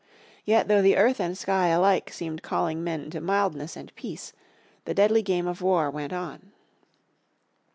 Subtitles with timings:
[0.45, 4.33] Yet though the earth and sky alike seemed calling men to mildness and peace
[4.85, 6.51] the deadly game of war went on.